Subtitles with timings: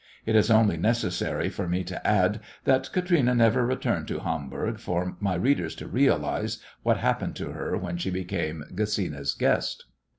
[0.25, 5.15] It is only necessary for me to add that Katrine never returned to Hamburg for
[5.19, 9.85] my readers to realize what happened to her when she became Gesina's guest.